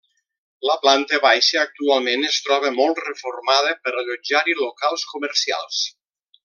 [0.69, 5.89] La planta baixa actualment es troba molt reformada per allotjar-hi locals comercials.